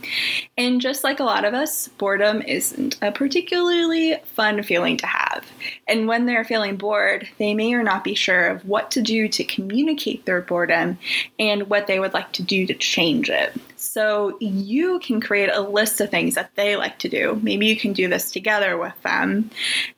And 0.58 0.80
just 0.80 1.04
like 1.04 1.20
a 1.20 1.24
lot 1.24 1.44
of 1.44 1.54
us, 1.54 1.88
boredom 1.88 2.42
isn't 2.42 2.98
a 3.00 3.12
particularly 3.12 4.16
fun 4.34 4.62
feeling 4.62 4.96
to 4.98 5.06
have. 5.06 5.46
And 5.86 6.06
when 6.06 6.26
they're 6.26 6.44
feeling 6.44 6.76
bored, 6.76 7.28
they 7.38 7.54
may 7.54 7.72
or 7.72 7.82
not 7.82 8.04
be 8.04 8.14
sure 8.14 8.48
of 8.48 8.66
what 8.66 8.90
to 8.90 9.00
do 9.00 9.28
to 9.28 9.44
communicate 9.44 10.26
their 10.26 10.42
boredom 10.42 10.98
and 11.38 11.68
what 11.70 11.77
what 11.78 11.86
they 11.86 12.00
would 12.00 12.12
like 12.12 12.32
to 12.32 12.42
do 12.42 12.66
to 12.66 12.74
change 12.74 13.30
it. 13.30 13.54
So 13.76 14.36
you 14.40 14.98
can 14.98 15.20
create 15.20 15.48
a 15.52 15.60
list 15.60 16.00
of 16.00 16.10
things 16.10 16.34
that 16.34 16.50
they 16.56 16.76
like 16.76 16.98
to 16.98 17.08
do. 17.08 17.38
Maybe 17.40 17.66
you 17.66 17.76
can 17.76 17.92
do 17.92 18.08
this 18.08 18.32
together 18.32 18.76
with 18.76 19.00
them. 19.02 19.50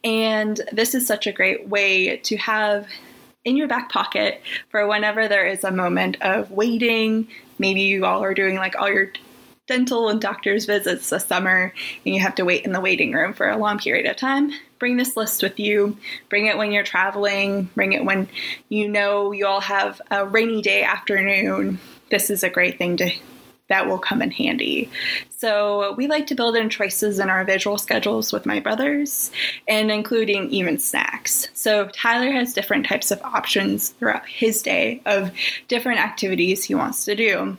And 0.04 0.60
this 0.72 0.94
is 0.94 1.06
such 1.06 1.26
a 1.26 1.32
great 1.32 1.68
way 1.68 2.18
to 2.18 2.36
have 2.36 2.86
in 3.46 3.56
your 3.56 3.66
back 3.66 3.90
pocket 3.90 4.42
for 4.68 4.86
whenever 4.86 5.26
there 5.26 5.46
is 5.46 5.64
a 5.64 5.70
moment 5.70 6.18
of 6.20 6.50
waiting. 6.50 7.26
Maybe 7.58 7.80
you 7.80 8.04
all 8.04 8.22
are 8.22 8.34
doing 8.34 8.56
like 8.56 8.76
all 8.78 8.92
your 8.92 9.10
dental 9.70 10.08
and 10.08 10.20
doctor's 10.20 10.66
visits 10.66 11.10
this 11.10 11.24
summer 11.24 11.72
and 12.04 12.14
you 12.14 12.20
have 12.20 12.34
to 12.34 12.44
wait 12.44 12.64
in 12.64 12.72
the 12.72 12.80
waiting 12.80 13.12
room 13.12 13.32
for 13.32 13.48
a 13.48 13.56
long 13.56 13.78
period 13.78 14.04
of 14.04 14.16
time 14.16 14.50
bring 14.80 14.96
this 14.96 15.16
list 15.16 15.44
with 15.44 15.60
you. 15.60 15.96
Bring 16.28 16.46
it 16.46 16.58
when 16.58 16.72
you're 16.72 16.82
traveling. 16.82 17.64
Bring 17.76 17.92
it 17.92 18.04
when 18.04 18.28
you 18.68 18.88
know 18.88 19.30
you 19.30 19.46
all 19.46 19.60
have 19.60 20.02
a 20.10 20.26
rainy 20.26 20.62
day 20.62 20.82
afternoon. 20.82 21.78
This 22.10 22.30
is 22.30 22.42
a 22.42 22.50
great 22.50 22.78
thing 22.78 22.96
to 22.96 23.12
that 23.70 23.86
will 23.86 23.98
come 23.98 24.20
in 24.20 24.30
handy. 24.30 24.90
So 25.38 25.94
we 25.96 26.06
like 26.06 26.26
to 26.26 26.34
build 26.34 26.56
in 26.56 26.68
choices 26.68 27.18
in 27.18 27.30
our 27.30 27.44
visual 27.44 27.78
schedules 27.78 28.30
with 28.32 28.44
my 28.44 28.60
brothers 28.60 29.30
and 29.66 29.90
including 29.90 30.50
even 30.50 30.76
snacks. 30.76 31.48
So 31.54 31.88
Tyler 31.88 32.30
has 32.30 32.52
different 32.52 32.84
types 32.84 33.10
of 33.10 33.22
options 33.22 33.90
throughout 33.90 34.28
his 34.28 34.60
day 34.62 35.00
of 35.06 35.30
different 35.68 36.00
activities 36.00 36.64
he 36.64 36.74
wants 36.74 37.06
to 37.06 37.14
do. 37.14 37.56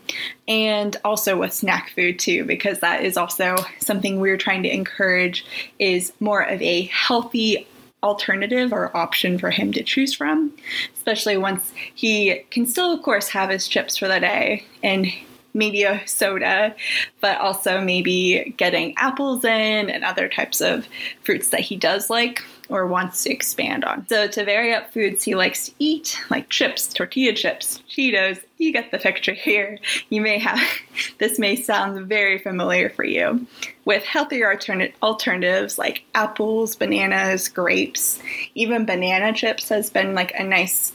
And 0.48 0.96
also 1.04 1.40
with 1.40 1.54
snack 1.54 1.92
food 1.96 2.20
too, 2.20 2.44
because 2.44 2.82
that 2.82 3.04
is 3.04 3.18
also 3.18 3.56
something 3.80 4.20
we're 4.20 4.38
trying 4.38 4.64
to 4.64 4.74
encourage 4.74 5.46
is 5.80 6.14
more 6.20 6.42
of 6.42 6.62
a 6.62 6.84
healthy 6.84 7.68
alternative 8.04 8.74
or 8.74 8.96
option 8.98 9.38
for 9.38 9.50
him 9.50 9.72
to 9.72 9.84
choose 9.84 10.14
from, 10.14 10.52
especially 10.96 11.38
once 11.38 11.72
he 11.96 12.44
can 12.50 12.66
still, 12.66 12.92
of 12.92 13.02
course, 13.02 13.30
have 13.30 13.50
his 13.50 13.68
chips 13.68 13.98
for 13.98 14.08
the 14.08 14.20
day 14.20 14.66
and 14.84 15.08
maybe 15.54 15.84
a 15.84 16.06
soda, 16.08 16.76
but 17.20 17.38
also 17.40 17.82
maybe 17.82 18.54
getting 18.58 18.96
apples 18.98 19.44
in 19.44 19.90
and 19.90 20.04
other 20.04 20.28
types 20.28 20.62
of 20.62 20.88
fruits 21.24 21.50
that 21.50 21.60
he 21.62 21.76
does 21.76 22.10
like 22.10 22.44
or 22.70 22.88
wants 22.88 23.24
to 23.24 23.30
expand 23.32 23.84
on. 23.84 24.08
So, 24.08 24.28
to 24.30 24.46
vary 24.46 24.74
up 24.74 24.94
foods 24.94 25.24
he 25.24 25.36
likes 25.36 25.68
to 25.68 25.74
eat, 25.78 26.20
like 26.30 26.50
chips, 26.50 26.88
tortilla 26.88 27.34
chips, 27.34 27.84
Cheetos, 27.90 28.40
you 28.58 28.72
get 28.72 28.92
the 28.92 28.98
picture 28.98 29.34
here. 29.34 29.78
You 30.10 30.22
may 30.22 30.40
have, 30.40 30.60
this 31.18 31.38
may 31.38 31.58
sound 31.58 32.08
very 32.08 32.40
familiar 32.40 32.90
for 32.90 33.04
you. 33.04 33.46
With 33.84 34.04
healthier 34.04 34.56
altern- 34.56 34.94
alternatives 35.04 35.78
like 35.78 36.04
apples, 36.16 36.76
bananas, 36.76 37.50
grapes, 37.50 38.22
even 38.56 38.86
banana 38.86 39.34
chips 39.34 39.68
has 39.70 39.90
been 39.90 40.16
like 40.16 40.32
a 40.40 40.44
nice 40.44 40.94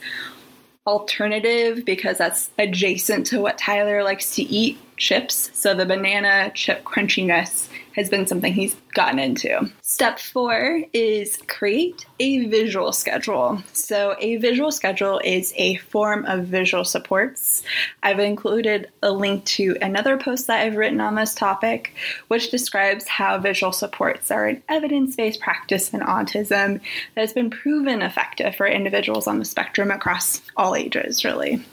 alternative 0.87 1.83
because 1.85 2.17
that's 2.17 2.49
adjacent 2.57 3.27
to 3.27 3.41
what 3.41 3.57
Tyler 3.57 4.03
likes 4.03 4.35
to 4.35 4.43
eat 4.43 4.79
chips. 4.97 5.51
So 5.53 5.73
the 5.75 5.85
banana 5.85 6.51
chip 6.55 6.83
crunchiness 6.83 7.66
has 7.97 8.09
been 8.09 8.27
something 8.27 8.53
he's 8.53 8.75
gotten 8.93 9.19
into. 9.19 9.69
Step 9.81 10.19
four 10.19 10.83
is 10.93 11.39
create 11.47 12.05
a 12.19 12.45
visual 12.45 12.93
schedule. 12.93 13.61
So, 13.73 14.15
a 14.19 14.37
visual 14.37 14.71
schedule 14.71 15.19
is 15.23 15.53
a 15.57 15.75
form 15.77 16.25
of 16.25 16.45
visual 16.45 16.85
supports. 16.85 17.63
I've 18.03 18.19
included 18.19 18.89
a 19.01 19.11
link 19.11 19.43
to 19.45 19.75
another 19.81 20.17
post 20.17 20.47
that 20.47 20.61
I've 20.61 20.75
written 20.75 21.01
on 21.01 21.15
this 21.15 21.33
topic, 21.33 21.93
which 22.27 22.51
describes 22.51 23.07
how 23.07 23.37
visual 23.39 23.71
supports 23.71 24.31
are 24.31 24.47
an 24.47 24.63
evidence 24.69 25.15
based 25.15 25.41
practice 25.41 25.93
in 25.93 26.01
autism 26.01 26.79
that 27.15 27.21
has 27.21 27.33
been 27.33 27.49
proven 27.49 28.01
effective 28.01 28.55
for 28.55 28.67
individuals 28.67 29.27
on 29.27 29.39
the 29.39 29.45
spectrum 29.45 29.89
across 29.91 30.41
all 30.55 30.75
ages, 30.75 31.25
really. 31.25 31.65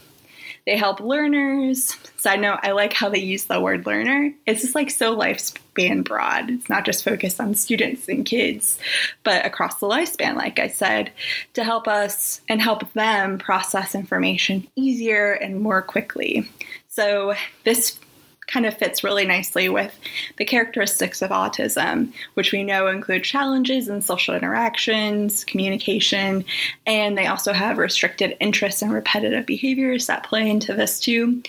They 0.67 0.77
help 0.77 1.01
learners. 1.01 1.97
Side 2.17 2.41
note, 2.41 2.61
I 2.63 2.73
like 2.73 2.95
how 2.95 3.11
they 3.11 3.19
use 3.19 3.45
the 3.45 3.61
word 3.61 3.85
learner. 3.85 4.33
It's 4.47 4.63
just 4.63 4.75
like 4.75 4.91
so 4.91 5.15
lifespan 5.15 6.05
broad. 6.05 6.49
It's 6.51 6.71
not 6.71 6.87
just 6.87 7.05
focused 7.05 7.41
on 7.41 7.55
students 7.55 8.09
and 8.09 8.25
kids, 8.25 8.79
but 9.25 9.45
across 9.45 9.79
the 9.79 9.87
lifespan, 9.87 10.37
like 10.37 10.59
I 10.59 10.69
said, 10.69 11.13
to 11.53 11.65
help 11.65 11.87
us 11.87 12.41
and 12.49 12.63
help 12.63 12.91
them 12.95 13.39
process 13.39 13.95
information 13.95 14.67
easier 14.75 15.33
and 15.33 15.61
more 15.61 15.83
quickly. 15.83 16.49
So 16.89 17.35
this 17.65 17.99
kind 18.47 18.67
of 18.67 18.77
fits 18.77 19.05
really 19.05 19.27
nicely 19.27 19.69
with 19.69 19.99
the 20.37 20.45
characteristics 20.45 21.23
of 21.23 21.31
autism, 21.31 22.13
which 22.35 22.53
we 22.53 22.63
know 22.63 22.89
include 22.89 23.25
challenges 23.25 23.89
in 23.89 24.03
social 24.03 24.35
interactions, 24.35 25.45
communication, 25.45 26.45
and 26.87 27.17
they 27.17 27.27
also 27.27 27.53
have 27.53 27.79
restricted 27.79 28.37
interests 28.41 28.83
and 28.83 28.93
repetitive 28.93 29.47
behaviors 29.47 30.07
that 30.07 30.25
play 30.25 30.49
into 30.49 30.75
this 30.75 31.01
too, 31.01 31.43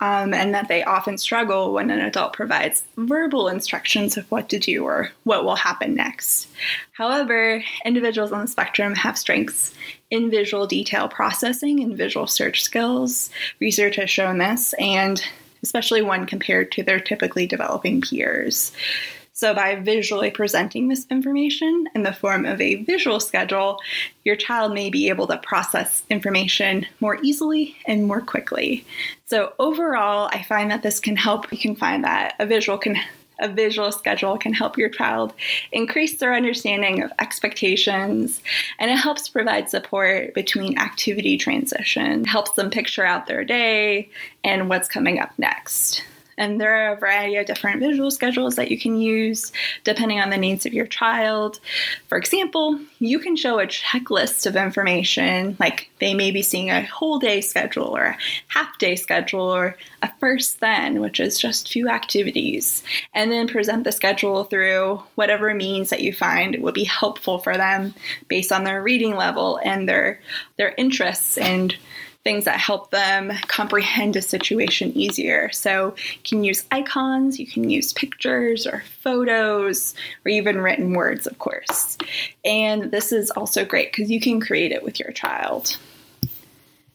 um, 0.00 0.32
and 0.32 0.54
that 0.54 0.68
they 0.68 0.84
often 0.84 1.18
struggle 1.18 1.72
when 1.72 1.90
an 1.90 2.00
adult 2.00 2.32
provides 2.32 2.84
verbal 2.96 3.48
instructions 3.48 4.16
of 4.16 4.30
what 4.30 4.48
to 4.48 4.58
do 4.58 4.84
or 4.84 5.10
what 5.24 5.44
will 5.44 5.56
happen 5.56 5.94
next. 5.94 6.48
However, 6.92 7.62
individuals 7.84 8.32
on 8.32 8.40
the 8.40 8.46
spectrum 8.46 8.94
have 8.94 9.18
strengths 9.18 9.74
in 10.10 10.30
visual 10.30 10.66
detail 10.66 11.08
processing 11.08 11.80
and 11.80 11.96
visual 11.96 12.26
search 12.26 12.62
skills. 12.62 13.30
Research 13.60 13.96
has 13.96 14.10
shown 14.10 14.38
this, 14.38 14.72
and 14.74 15.22
especially 15.66 16.00
when 16.00 16.24
compared 16.26 16.70
to 16.72 16.82
their 16.82 17.00
typically 17.00 17.46
developing 17.46 18.00
peers. 18.00 18.72
So, 19.32 19.52
by 19.52 19.74
visually 19.74 20.30
presenting 20.30 20.88
this 20.88 21.06
information 21.10 21.88
in 21.94 22.04
the 22.04 22.12
form 22.14 22.46
of 22.46 22.58
a 22.58 22.76
visual 22.84 23.20
schedule, 23.20 23.78
your 24.24 24.36
child 24.36 24.72
may 24.72 24.88
be 24.88 25.10
able 25.10 25.26
to 25.26 25.36
process 25.36 26.04
information 26.08 26.86
more 27.00 27.18
easily 27.22 27.76
and 27.84 28.06
more 28.06 28.22
quickly. 28.22 28.86
So, 29.26 29.52
overall, 29.58 30.30
I 30.32 30.42
find 30.44 30.70
that 30.70 30.82
this 30.82 31.00
can 31.00 31.16
help. 31.16 31.52
You 31.52 31.58
can 31.58 31.76
find 31.76 32.02
that 32.04 32.36
a 32.38 32.46
visual 32.46 32.78
can 32.78 32.96
a 33.38 33.48
visual 33.48 33.92
schedule 33.92 34.38
can 34.38 34.52
help 34.52 34.78
your 34.78 34.88
child 34.88 35.32
increase 35.72 36.16
their 36.16 36.34
understanding 36.34 37.02
of 37.02 37.12
expectations 37.18 38.42
and 38.78 38.90
it 38.90 38.96
helps 38.96 39.28
provide 39.28 39.68
support 39.68 40.34
between 40.34 40.78
activity 40.78 41.36
transition, 41.36 42.24
helps 42.24 42.52
them 42.52 42.70
picture 42.70 43.04
out 43.04 43.26
their 43.26 43.44
day 43.44 44.08
and 44.44 44.68
what's 44.68 44.88
coming 44.88 45.18
up 45.18 45.32
next. 45.38 46.02
And 46.38 46.60
there 46.60 46.74
are 46.74 46.92
a 46.92 46.96
variety 46.96 47.36
of 47.36 47.46
different 47.46 47.80
visual 47.80 48.10
schedules 48.10 48.56
that 48.56 48.70
you 48.70 48.78
can 48.78 49.00
use 49.00 49.52
depending 49.84 50.20
on 50.20 50.30
the 50.30 50.36
needs 50.36 50.66
of 50.66 50.74
your 50.74 50.86
child. 50.86 51.60
For 52.08 52.18
example, 52.18 52.78
you 52.98 53.18
can 53.18 53.36
show 53.36 53.58
a 53.58 53.66
checklist 53.66 54.46
of 54.46 54.56
information, 54.56 55.56
like 55.58 55.90
they 55.98 56.14
may 56.14 56.30
be 56.30 56.42
seeing 56.42 56.70
a 56.70 56.84
whole 56.84 57.18
day 57.18 57.40
schedule 57.40 57.96
or 57.96 58.04
a 58.04 58.18
half 58.48 58.78
day 58.78 58.96
schedule 58.96 59.40
or 59.40 59.76
a 60.02 60.10
first 60.18 60.60
then, 60.60 61.00
which 61.00 61.20
is 61.20 61.38
just 61.38 61.72
few 61.72 61.88
activities, 61.88 62.82
and 63.14 63.32
then 63.32 63.48
present 63.48 63.84
the 63.84 63.92
schedule 63.92 64.44
through 64.44 65.02
whatever 65.14 65.54
means 65.54 65.90
that 65.90 66.02
you 66.02 66.12
find 66.12 66.62
would 66.62 66.74
be 66.74 66.84
helpful 66.84 67.38
for 67.38 67.56
them 67.56 67.94
based 68.28 68.52
on 68.52 68.64
their 68.64 68.82
reading 68.82 69.16
level 69.16 69.58
and 69.64 69.88
their 69.88 70.20
their 70.56 70.74
interests 70.76 71.38
and 71.38 71.76
things 72.26 72.44
that 72.44 72.58
help 72.58 72.90
them 72.90 73.30
comprehend 73.46 74.16
a 74.16 74.20
situation 74.20 74.90
easier. 74.96 75.48
So 75.52 75.94
you 76.12 76.18
can 76.24 76.42
use 76.42 76.66
icons, 76.72 77.38
you 77.38 77.46
can 77.46 77.70
use 77.70 77.92
pictures 77.92 78.66
or 78.66 78.82
photos, 79.00 79.94
or 80.24 80.30
even 80.30 80.60
written 80.60 80.92
words, 80.92 81.28
of 81.28 81.38
course. 81.38 81.96
And 82.44 82.90
this 82.90 83.12
is 83.12 83.30
also 83.30 83.64
great 83.64 83.92
because 83.92 84.10
you 84.10 84.20
can 84.20 84.40
create 84.40 84.72
it 84.72 84.82
with 84.82 84.98
your 84.98 85.12
child. 85.12 85.78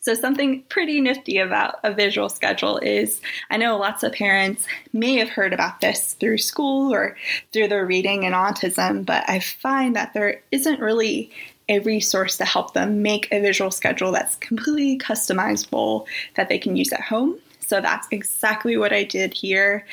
So, 0.01 0.15
something 0.15 0.63
pretty 0.63 0.99
nifty 0.99 1.37
about 1.37 1.75
a 1.83 1.93
visual 1.93 2.27
schedule 2.27 2.79
is 2.79 3.21
I 3.51 3.57
know 3.57 3.77
lots 3.77 4.01
of 4.01 4.13
parents 4.13 4.65
may 4.91 5.15
have 5.17 5.29
heard 5.29 5.53
about 5.53 5.79
this 5.79 6.13
through 6.13 6.39
school 6.39 6.91
or 6.91 7.15
through 7.53 7.67
their 7.67 7.85
reading 7.85 8.25
and 8.25 8.33
autism, 8.33 9.05
but 9.05 9.23
I 9.29 9.39
find 9.39 9.95
that 9.95 10.13
there 10.13 10.41
isn't 10.51 10.79
really 10.79 11.29
a 11.71 11.79
resource 11.79 12.37
to 12.37 12.45
help 12.45 12.73
them 12.73 13.01
make 13.01 13.27
a 13.31 13.39
visual 13.39 13.71
schedule 13.71 14.11
that's 14.11 14.35
completely 14.35 14.99
customizable 14.99 16.05
that 16.35 16.49
they 16.49 16.59
can 16.59 16.75
use 16.75 16.91
at 16.91 17.01
home. 17.01 17.39
So, 17.59 17.81
that's 17.81 18.07
exactly 18.11 18.77
what 18.77 18.93
I 18.93 19.03
did 19.03 19.33
here. 19.33 19.87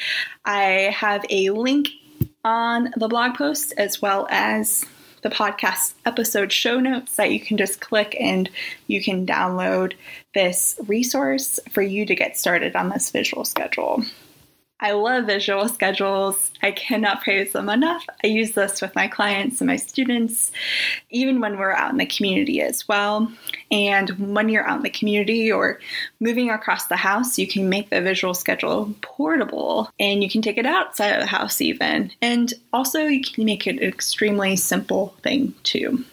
I 0.45 0.93
have 0.95 1.25
a 1.31 1.51
link 1.51 1.89
on 2.45 2.93
the 2.97 3.09
blog 3.09 3.37
post 3.37 3.73
as 3.77 4.03
well 4.03 4.27
as 4.31 4.85
the 5.23 5.31
podcast 5.31 5.95
episode 6.05 6.53
show 6.53 6.81
notes 6.81 7.17
that 7.17 7.33
you 7.33 7.41
can 7.41 7.57
just 7.57 7.81
click 7.81 8.17
and 8.19 8.49
you 8.87 9.03
can 9.03 9.27
download 9.27 9.95
this 10.35 10.79
resource 10.87 11.59
for 11.71 11.83
you 11.83 12.07
to 12.07 12.15
get 12.15 12.37
started 12.37 12.77
on 12.77 12.89
this 12.89 13.11
visual 13.11 13.45
schedule. 13.45 14.05
I 14.81 14.93
love 14.93 15.27
visual 15.27 15.69
schedules. 15.69 16.53
I 16.63 16.71
cannot 16.71 17.23
praise 17.23 17.53
them 17.53 17.69
enough. 17.69 18.05
I 18.23 18.29
use 18.29 18.53
this 18.53 18.81
with 18.81 18.95
my 18.95 19.09
clients 19.09 19.61
and 19.61 19.67
my 19.67 19.77
students, 19.77 20.53
even 21.11 21.41
when 21.41 21.59
we're 21.59 21.73
out 21.73 21.91
in 21.91 21.97
the 21.97 22.07
community 22.07 22.63
as 22.63 22.87
well. 22.87 23.31
And 23.73 24.35
when 24.35 24.49
you're 24.49 24.67
out 24.67 24.77
in 24.77 24.83
the 24.85 24.91
community 24.91 25.51
or 25.51 25.81
moving 26.21 26.51
across 26.51 26.87
the 26.87 26.97
house, 26.97 27.39
you 27.39 27.49
can 27.49 27.69
make 27.69 27.91
the 27.91 28.01
visual 28.01 28.35
schedule 28.35 28.95
portable 29.01 29.91
and 29.99 30.23
you 30.23 30.31
can 30.31 30.43
take 30.43 30.59
it 30.59 30.67
outside 30.67 31.13
of 31.13 31.21
the 31.21 31.27
house, 31.27 31.61
even. 31.61 32.13
And 32.23 32.55
also, 32.73 33.01
you 33.01 33.23
can 33.23 33.45
make 33.45 33.67
it 33.67 33.79
an 33.79 33.83
extremely 33.83 34.55
simple 34.55 35.15
thing, 35.23 35.55
too. 35.65 36.05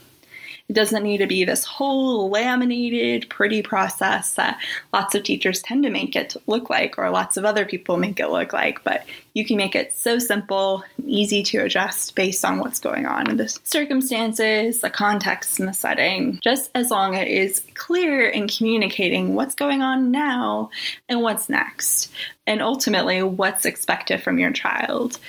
It 0.67 0.73
doesn't 0.73 1.03
need 1.03 1.19
to 1.19 1.27
be 1.27 1.43
this 1.43 1.63
whole 1.63 2.29
laminated, 2.29 3.29
pretty 3.29 3.61
process 3.61 4.33
that 4.33 4.59
lots 4.91 5.13
of 5.13 5.23
teachers 5.23 5.61
tend 5.61 5.83
to 5.83 5.91
make 5.91 6.15
it 6.15 6.35
look 6.47 6.71
like, 6.71 6.97
or 6.97 7.09
lots 7.11 7.37
of 7.37 7.45
other 7.45 7.65
people 7.65 7.97
make 7.97 8.19
it 8.19 8.29
look 8.29 8.51
like. 8.51 8.83
But 8.83 9.05
you 9.35 9.45
can 9.45 9.57
make 9.57 9.75
it 9.75 9.95
so 9.95 10.17
simple 10.17 10.83
and 10.97 11.07
easy 11.07 11.43
to 11.43 11.59
adjust 11.59 12.15
based 12.15 12.43
on 12.43 12.57
what's 12.57 12.79
going 12.79 13.05
on 13.05 13.29
in 13.29 13.37
the 13.37 13.47
circumstances, 13.63 14.81
the 14.81 14.89
context, 14.89 15.59
and 15.59 15.69
the 15.69 15.73
setting, 15.73 16.39
just 16.41 16.71
as 16.73 16.89
long 16.89 17.15
as 17.15 17.21
it 17.21 17.27
is 17.27 17.63
clear 17.75 18.27
in 18.27 18.47
communicating 18.47 19.35
what's 19.35 19.55
going 19.55 19.83
on 19.83 20.09
now 20.09 20.71
and 21.07 21.21
what's 21.21 21.47
next, 21.47 22.11
and 22.47 22.61
ultimately 22.61 23.21
what's 23.21 23.65
expected 23.65 24.23
from 24.23 24.39
your 24.39 24.51
child 24.51 25.19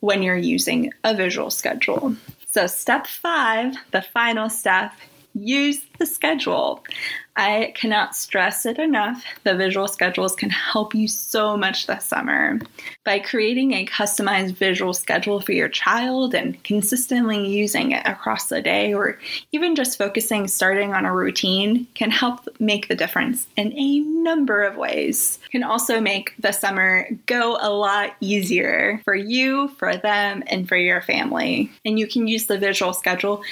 when 0.00 0.22
you're 0.22 0.36
using 0.36 0.92
a 1.04 1.14
visual 1.14 1.50
schedule. 1.50 2.16
So, 2.52 2.66
step 2.66 3.06
five, 3.06 3.76
the 3.92 4.02
final 4.02 4.50
step, 4.50 4.92
use 5.40 5.80
the 5.98 6.06
schedule. 6.06 6.84
I 7.36 7.72
cannot 7.74 8.16
stress 8.16 8.66
it 8.66 8.78
enough. 8.78 9.24
The 9.44 9.54
visual 9.54 9.88
schedules 9.88 10.34
can 10.34 10.50
help 10.50 10.94
you 10.94 11.08
so 11.08 11.56
much 11.56 11.86
this 11.86 12.04
summer. 12.04 12.60
By 13.04 13.20
creating 13.20 13.72
a 13.72 13.86
customized 13.86 14.56
visual 14.56 14.92
schedule 14.92 15.40
for 15.40 15.52
your 15.52 15.68
child 15.68 16.34
and 16.34 16.62
consistently 16.64 17.48
using 17.48 17.92
it 17.92 18.06
across 18.06 18.48
the 18.48 18.60
day, 18.60 18.92
or 18.92 19.18
even 19.52 19.74
just 19.74 19.96
focusing 19.96 20.48
starting 20.48 20.92
on 20.92 21.06
a 21.06 21.14
routine, 21.14 21.86
can 21.94 22.10
help 22.10 22.46
make 22.58 22.88
the 22.88 22.96
difference 22.96 23.46
in 23.56 23.72
a 23.72 24.00
number 24.00 24.62
of 24.62 24.76
ways. 24.76 25.38
Can 25.50 25.62
also 25.62 26.00
make 26.00 26.34
the 26.38 26.52
summer 26.52 27.08
go 27.26 27.56
a 27.60 27.70
lot 27.70 28.16
easier 28.20 29.00
for 29.04 29.14
you, 29.14 29.68
for 29.78 29.96
them, 29.96 30.42
and 30.48 30.68
for 30.68 30.76
your 30.76 31.00
family. 31.00 31.70
And 31.84 31.98
you 31.98 32.06
can 32.06 32.26
use 32.26 32.46
the 32.46 32.58
visual 32.58 32.92
schedule 32.92 33.42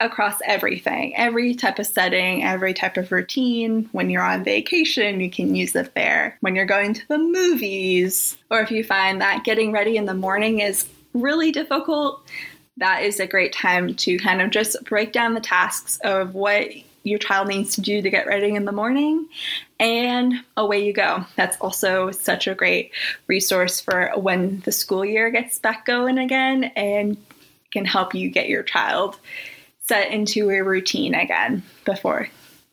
across 0.00 0.38
everything, 0.44 1.16
every 1.16 1.54
type 1.54 1.78
of 1.78 1.86
setting, 1.86 2.44
every 2.44 2.72
type 2.72 2.96
of 2.96 3.10
routine. 3.10 3.88
When 3.92 4.10
you're 4.10 4.22
on 4.22 4.44
vacation, 4.44 5.20
you 5.20 5.30
can 5.30 5.54
use 5.54 5.74
it 5.74 5.94
there. 5.94 6.38
When 6.40 6.54
you're 6.54 6.66
going 6.66 6.94
to 6.94 7.08
the 7.08 7.18
movies, 7.18 8.36
or 8.50 8.60
if 8.60 8.70
you 8.70 8.84
find 8.84 9.20
that 9.20 9.44
getting 9.44 9.72
ready 9.72 9.96
in 9.96 10.06
the 10.06 10.14
morning 10.14 10.60
is 10.60 10.88
really 11.14 11.50
difficult, 11.50 12.22
that 12.76 13.02
is 13.02 13.18
a 13.18 13.26
great 13.26 13.52
time 13.52 13.94
to 13.94 14.18
kind 14.18 14.40
of 14.40 14.50
just 14.50 14.76
break 14.84 15.12
down 15.12 15.34
the 15.34 15.40
tasks 15.40 15.98
of 16.04 16.34
what 16.34 16.68
your 17.02 17.18
child 17.18 17.48
needs 17.48 17.74
to 17.74 17.80
do 17.80 18.02
to 18.02 18.10
get 18.10 18.26
ready 18.26 18.54
in 18.54 18.64
the 18.64 18.72
morning 18.72 19.26
and 19.80 20.34
away 20.56 20.84
you 20.84 20.92
go. 20.92 21.24
That's 21.36 21.56
also 21.58 22.10
such 22.10 22.46
a 22.46 22.54
great 22.54 22.92
resource 23.26 23.80
for 23.80 24.12
when 24.16 24.60
the 24.60 24.72
school 24.72 25.04
year 25.04 25.30
gets 25.30 25.58
back 25.58 25.86
going 25.86 26.18
again 26.18 26.64
and 26.76 27.16
can 27.72 27.84
help 27.84 28.14
you 28.14 28.30
get 28.30 28.48
your 28.48 28.62
child 28.62 29.18
set 29.88 30.12
into 30.12 30.50
a 30.50 30.60
routine 30.60 31.14
again 31.14 31.62
before 31.84 32.28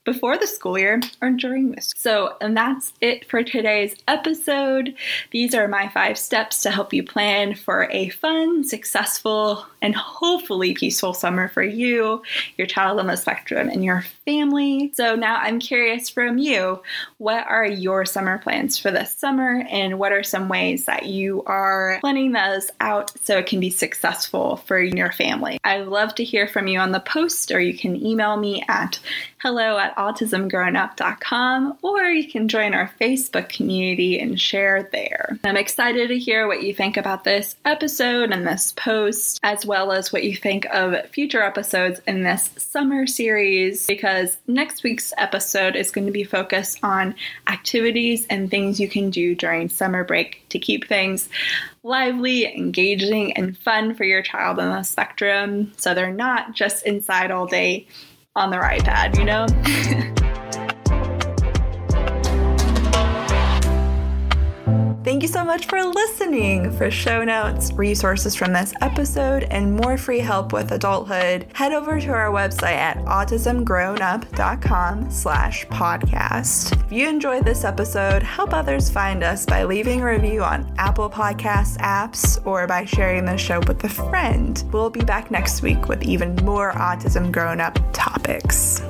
before 0.06 0.38
the 0.38 0.48
school 0.48 0.78
year 0.78 1.02
or 1.22 1.32
during 1.32 1.72
this. 1.72 1.92
So, 1.98 2.38
and 2.40 2.56
that's 2.56 2.94
it 3.02 3.28
for 3.30 3.44
today's 3.44 3.96
episode. 4.08 4.96
These 5.32 5.54
are 5.54 5.68
my 5.68 5.90
five 5.90 6.18
steps 6.18 6.62
to 6.62 6.72
help 6.72 6.94
you 6.94 7.04
plan 7.04 7.56
for 7.56 7.90
a 7.92 8.10
fun, 8.10 8.64
successful, 8.64 9.66
and 9.82 9.96
hopefully 9.96 10.74
peaceful 10.74 11.14
summer 11.14 11.48
for 11.50 11.64
you, 11.64 12.22
your 12.58 12.68
child 12.68 13.00
on 13.00 13.08
the 13.08 13.16
spectrum, 13.18 13.68
and 13.68 13.84
your 13.84 14.04
family. 14.26 14.92
So, 14.96 15.16
now 15.16 15.38
I'm 15.38 15.60
curious 15.60 16.10
from 16.10 16.38
you 16.38 16.82
what 17.18 17.46
are 17.48 17.66
your 17.66 18.06
summer 18.06 18.38
plans 18.38 18.78
for 18.78 18.92
this 18.92 19.12
summer, 19.12 19.66
and 19.70 20.00
what 20.00 20.12
are 20.12 20.24
some 20.24 20.48
ways 20.48 20.86
that 20.86 21.08
you 21.08 21.44
are 21.46 21.98
planning 22.02 22.32
those 22.32 22.70
out 22.80 23.12
so 23.24 23.38
it 23.38 23.48
can 23.48 23.60
be 23.60 23.72
successful 23.72 24.58
for 24.58 24.80
your 24.80 25.12
family? 25.12 25.58
I'd 25.64 25.88
love 25.88 26.14
to 26.16 26.24
hear 26.24 26.48
from 26.48 26.68
you 26.68 26.80
on 26.80 26.92
the 26.92 27.00
post, 27.00 27.52
or 27.52 27.60
you 27.60 27.76
can 27.76 27.96
email 27.96 28.38
me 28.38 28.64
at 28.68 29.00
hello 29.46 29.78
at 29.78 29.96
autismgrownup.com, 29.96 31.78
or 31.84 32.02
you 32.06 32.28
can 32.28 32.48
join 32.48 32.74
our 32.74 32.92
Facebook 33.00 33.48
community 33.48 34.20
and 34.20 34.42
share 34.42 34.90
there. 34.92 35.38
I'm 35.44 35.56
excited 35.56 36.08
to 36.08 36.18
hear 36.18 36.48
what 36.48 36.64
you 36.64 36.74
think 36.74 36.98
about 36.98 37.24
this 37.24 37.56
episode 37.64 38.32
and 38.32 38.48
this 38.48 38.72
post, 38.72 39.40
as 39.44 39.64
well 39.64 39.92
as 39.92 40.12
what 40.12 40.24
you 40.24 40.36
think 40.36 40.66
of 40.74 41.08
future 41.12 41.44
episodes 41.44 42.02
in 42.08 42.24
this 42.24 42.50
summer 42.58 43.06
series, 43.06 43.86
because 43.86 44.36
next 44.48 44.82
week's 44.82 45.14
episode 45.16 45.76
is 45.76 45.92
going 45.92 46.08
to 46.08 46.12
be 46.12 46.24
focused 46.24 46.80
on 46.82 47.14
activities 47.46 48.26
and 48.32 48.50
things 48.50 48.80
you 48.80 48.88
can 48.88 49.12
do 49.12 49.36
during 49.36 49.70
summer 49.70 50.04
break 50.04 50.44
to 50.50 50.58
keep 50.58 50.88
things 50.88 51.30
lively, 51.84 52.48
engaging, 52.48 53.34
and 53.34 53.56
fun 53.60 53.94
for 53.94 54.06
your 54.06 54.24
child 54.24 54.58
on 54.58 54.76
the 54.76 54.82
spectrum 54.82 55.72
so 55.78 55.94
they're 55.94 56.12
not 56.12 56.56
just 56.56 56.84
inside 56.84 57.30
all 57.30 57.46
day 57.46 57.86
on 58.36 58.50
their 58.50 58.64
iPad, 58.64 59.18
you 59.18 59.24
know? 59.24 59.46
you 65.26 65.32
so 65.32 65.44
much 65.44 65.66
for 65.66 65.84
listening. 65.84 66.72
For 66.78 66.92
show 66.92 67.24
notes, 67.24 67.74
resources 67.74 68.36
from 68.36 68.54
this 68.54 68.76
episode, 68.82 69.46
and 69.46 69.76
more 69.76 69.98
free 69.98 70.20
help 70.20 70.54
with 70.54 70.72
adulthood, 70.72 71.48
head 71.54 71.74
over 71.74 72.00
to 72.00 72.12
our 72.12 72.32
website 72.32 72.76
at 72.76 72.98
autismgrownup.com 73.06 75.10
slash 75.10 75.66
podcast. 75.68 76.80
If 76.86 76.92
you 76.92 77.10
enjoyed 77.10 77.44
this 77.44 77.64
episode, 77.64 78.22
help 78.22 78.54
others 78.54 78.92
find 78.92 79.24
us 79.24 79.48
by 79.48 79.64
leaving 79.64 80.02
a 80.02 80.06
review 80.06 80.44
on 80.44 80.72
Apple 80.78 81.10
Podcast 81.10 81.78
apps 81.78 82.40
or 82.46 82.68
by 82.68 82.86
sharing 82.86 83.26
the 83.26 83.36
show 83.36 83.62
with 83.62 83.84
a 83.84 83.90
friend. 83.90 84.64
We'll 84.72 84.92
be 84.92 85.02
back 85.02 85.32
next 85.32 85.64
week 85.64 85.88
with 85.88 86.04
even 86.04 86.36
more 86.44 86.72
Autism 86.74 87.32
Grown 87.32 87.60
Up 87.60 87.80
topics. 87.94 88.84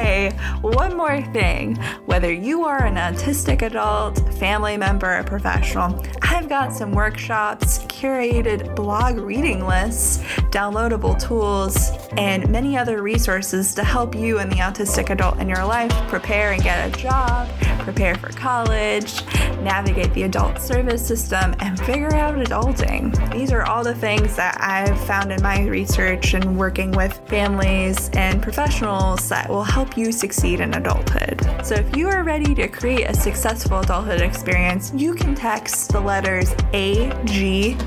Hey, 0.00 0.30
one 0.60 0.96
more 0.96 1.20
thing. 1.32 1.74
Whether 2.06 2.32
you 2.32 2.62
are 2.64 2.84
an 2.84 2.94
autistic 2.94 3.62
adult, 3.62 4.16
family 4.34 4.76
member, 4.76 5.18
or 5.18 5.24
professional, 5.24 6.00
I've 6.22 6.48
got 6.48 6.72
some 6.72 6.92
workshops, 6.92 7.84
curated 7.98 8.76
blog 8.76 9.16
reading 9.18 9.66
lists, 9.66 10.18
downloadable 10.52 11.18
tools, 11.20 11.90
and 12.16 12.48
many 12.48 12.78
other 12.78 13.02
resources 13.02 13.74
to 13.74 13.82
help 13.82 14.14
you 14.14 14.38
and 14.38 14.52
the 14.52 14.56
autistic 14.56 15.10
adult 15.10 15.36
in 15.40 15.48
your 15.48 15.64
life 15.64 15.90
prepare 16.06 16.52
and 16.52 16.62
get 16.62 16.88
a 16.88 16.96
job, 16.96 17.48
prepare 17.80 18.14
for 18.14 18.28
college, 18.28 19.24
navigate 19.62 20.14
the 20.14 20.22
adult 20.22 20.60
service 20.60 21.04
system, 21.04 21.56
and 21.58 21.76
figure 21.80 22.14
out 22.14 22.36
adulting. 22.36 23.10
These 23.32 23.50
are 23.50 23.64
all 23.64 23.82
the 23.82 23.96
things 23.96 24.36
that 24.36 24.56
I've 24.60 25.00
found 25.04 25.32
in 25.32 25.42
my 25.42 25.66
research 25.66 26.34
and 26.34 26.56
working 26.56 26.92
with 26.92 27.18
families 27.28 28.10
and 28.10 28.40
professionals 28.40 29.28
that 29.28 29.48
will 29.48 29.64
help 29.64 29.96
you 29.96 30.12
succeed 30.12 30.60
in 30.60 30.74
adulthood. 30.74 31.44
So 31.66 31.74
if 31.74 31.96
you 31.96 32.08
are 32.08 32.22
ready 32.22 32.54
to 32.54 32.68
create 32.68 33.10
a 33.10 33.14
successful 33.14 33.80
adulthood 33.80 34.20
experience, 34.20 34.92
you 34.94 35.14
can 35.14 35.34
text 35.34 35.90
the 35.90 36.00
letters 36.00 36.54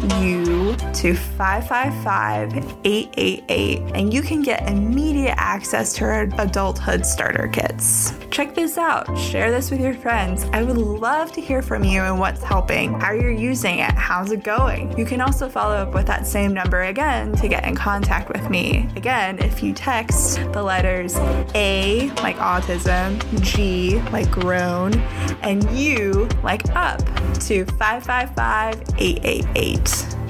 AGU 0.01 0.93
to 1.01 1.13
555 1.13 2.77
888 2.83 3.81
and 3.93 4.13
you 4.13 4.21
can 4.23 4.41
get 4.41 4.67
immediate 4.67 5.35
access 5.37 5.93
to 5.93 6.05
our 6.05 6.21
adulthood 6.39 7.05
starter 7.05 7.47
kits. 7.47 8.13
Check 8.31 8.55
this 8.55 8.77
out, 8.77 9.15
share 9.17 9.51
this 9.51 9.69
with 9.69 9.79
your 9.79 9.91
your 9.91 10.01
friends. 10.01 10.45
I 10.53 10.63
would 10.63 10.77
love 10.77 11.33
to 11.33 11.41
hear 11.41 11.61
from 11.61 11.83
you 11.83 12.01
and 12.01 12.17
what's 12.17 12.41
helping, 12.41 12.93
how 12.99 13.11
you're 13.11 13.29
using 13.29 13.79
it, 13.79 13.91
how's 13.91 14.31
it 14.31 14.43
going. 14.43 14.97
You 14.97 15.05
can 15.05 15.19
also 15.19 15.49
follow 15.49 15.75
up 15.75 15.93
with 15.93 16.07
that 16.07 16.25
same 16.25 16.53
number 16.53 16.83
again 16.83 17.33
to 17.37 17.47
get 17.49 17.65
in 17.65 17.75
contact 17.75 18.29
with 18.29 18.49
me. 18.49 18.87
Again, 18.95 19.39
if 19.39 19.61
you 19.61 19.73
text 19.73 20.37
the 20.53 20.63
letters 20.63 21.15
A 21.55 22.09
like 22.23 22.37
autism, 22.37 23.19
G 23.41 23.99
like 24.11 24.31
grown, 24.31 24.93
and 25.41 25.69
U 25.77 26.29
like 26.41 26.63
up 26.75 26.99
to 27.41 27.65
555 27.65 28.81
888 28.97 29.90
it. 29.93 30.20